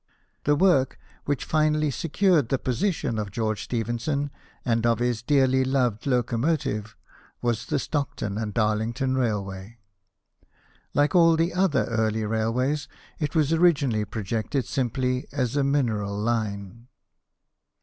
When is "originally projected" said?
13.53-14.65